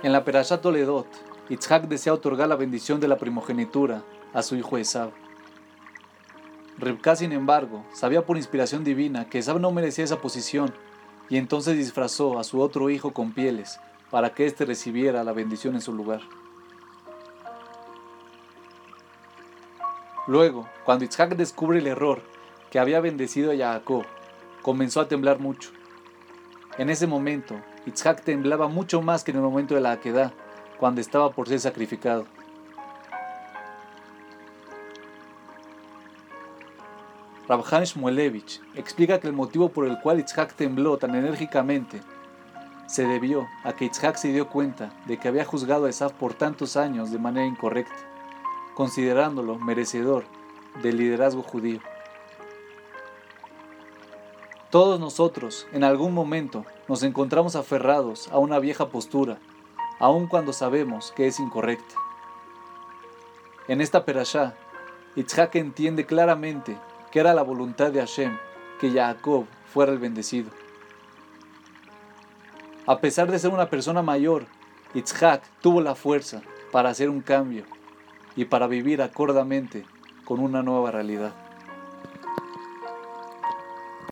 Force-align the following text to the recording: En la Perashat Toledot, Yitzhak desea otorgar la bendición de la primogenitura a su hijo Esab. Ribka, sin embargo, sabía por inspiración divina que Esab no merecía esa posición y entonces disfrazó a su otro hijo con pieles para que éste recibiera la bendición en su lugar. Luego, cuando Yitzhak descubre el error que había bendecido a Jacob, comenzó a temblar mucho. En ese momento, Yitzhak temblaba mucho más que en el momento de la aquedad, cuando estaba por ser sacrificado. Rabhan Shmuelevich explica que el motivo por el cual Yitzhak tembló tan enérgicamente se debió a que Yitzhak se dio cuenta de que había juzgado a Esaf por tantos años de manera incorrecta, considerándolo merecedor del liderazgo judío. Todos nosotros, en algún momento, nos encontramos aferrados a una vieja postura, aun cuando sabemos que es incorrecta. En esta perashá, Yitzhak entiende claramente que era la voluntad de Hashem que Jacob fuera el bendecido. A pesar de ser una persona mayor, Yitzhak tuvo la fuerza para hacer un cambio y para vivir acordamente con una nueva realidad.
En 0.00 0.12
la 0.12 0.24
Perashat 0.24 0.62
Toledot, 0.62 1.08
Yitzhak 1.48 1.88
desea 1.88 2.14
otorgar 2.14 2.48
la 2.48 2.54
bendición 2.54 3.00
de 3.00 3.08
la 3.08 3.18
primogenitura 3.18 4.04
a 4.32 4.44
su 4.44 4.54
hijo 4.54 4.78
Esab. 4.78 5.10
Ribka, 6.78 7.16
sin 7.16 7.32
embargo, 7.32 7.84
sabía 7.92 8.24
por 8.24 8.36
inspiración 8.36 8.84
divina 8.84 9.28
que 9.28 9.38
Esab 9.38 9.58
no 9.58 9.72
merecía 9.72 10.04
esa 10.04 10.20
posición 10.20 10.72
y 11.28 11.36
entonces 11.36 11.76
disfrazó 11.76 12.38
a 12.38 12.44
su 12.44 12.60
otro 12.60 12.90
hijo 12.90 13.12
con 13.12 13.32
pieles 13.32 13.80
para 14.08 14.34
que 14.34 14.46
éste 14.46 14.64
recibiera 14.64 15.24
la 15.24 15.32
bendición 15.32 15.74
en 15.74 15.80
su 15.80 15.92
lugar. 15.92 16.20
Luego, 20.28 20.68
cuando 20.84 21.06
Yitzhak 21.06 21.34
descubre 21.34 21.80
el 21.80 21.88
error 21.88 22.22
que 22.70 22.78
había 22.78 23.00
bendecido 23.00 23.50
a 23.50 23.56
Jacob, 23.56 24.04
comenzó 24.62 25.00
a 25.00 25.08
temblar 25.08 25.40
mucho. 25.40 25.70
En 26.78 26.90
ese 26.90 27.08
momento, 27.08 27.56
Yitzhak 27.86 28.22
temblaba 28.22 28.68
mucho 28.68 29.02
más 29.02 29.24
que 29.24 29.32
en 29.32 29.38
el 29.38 29.42
momento 29.42 29.74
de 29.74 29.80
la 29.80 29.90
aquedad, 29.90 30.32
cuando 30.78 31.00
estaba 31.00 31.32
por 31.32 31.48
ser 31.48 31.58
sacrificado. 31.58 32.24
Rabhan 37.48 37.82
Shmuelevich 37.82 38.60
explica 38.76 39.18
que 39.18 39.26
el 39.26 39.32
motivo 39.32 39.70
por 39.70 39.88
el 39.88 39.98
cual 40.00 40.18
Yitzhak 40.18 40.54
tembló 40.54 40.98
tan 40.98 41.16
enérgicamente 41.16 42.00
se 42.86 43.04
debió 43.04 43.48
a 43.64 43.72
que 43.72 43.86
Yitzhak 43.86 44.16
se 44.16 44.32
dio 44.32 44.48
cuenta 44.48 44.92
de 45.06 45.18
que 45.18 45.26
había 45.26 45.44
juzgado 45.44 45.86
a 45.86 45.90
Esaf 45.90 46.12
por 46.12 46.34
tantos 46.34 46.76
años 46.76 47.10
de 47.10 47.18
manera 47.18 47.46
incorrecta, 47.46 47.96
considerándolo 48.74 49.58
merecedor 49.58 50.24
del 50.80 50.98
liderazgo 50.98 51.42
judío. 51.42 51.80
Todos 54.70 55.00
nosotros, 55.00 55.66
en 55.72 55.82
algún 55.82 56.12
momento, 56.12 56.66
nos 56.88 57.02
encontramos 57.02 57.56
aferrados 57.56 58.28
a 58.28 58.36
una 58.36 58.58
vieja 58.58 58.88
postura, 58.88 59.38
aun 59.98 60.26
cuando 60.26 60.52
sabemos 60.52 61.10
que 61.16 61.26
es 61.26 61.40
incorrecta. 61.40 61.94
En 63.66 63.80
esta 63.80 64.04
perashá, 64.04 64.54
Yitzhak 65.16 65.54
entiende 65.54 66.04
claramente 66.04 66.76
que 67.10 67.20
era 67.20 67.32
la 67.32 67.42
voluntad 67.42 67.92
de 67.92 68.00
Hashem 68.00 68.36
que 68.78 68.90
Jacob 68.90 69.46
fuera 69.72 69.90
el 69.90 69.98
bendecido. 69.98 70.50
A 72.86 72.98
pesar 72.98 73.30
de 73.30 73.38
ser 73.38 73.50
una 73.50 73.70
persona 73.70 74.02
mayor, 74.02 74.44
Yitzhak 74.92 75.42
tuvo 75.62 75.80
la 75.80 75.94
fuerza 75.94 76.42
para 76.72 76.90
hacer 76.90 77.08
un 77.08 77.22
cambio 77.22 77.64
y 78.36 78.44
para 78.44 78.66
vivir 78.66 79.00
acordamente 79.00 79.86
con 80.26 80.40
una 80.40 80.62
nueva 80.62 80.90
realidad. 80.90 81.32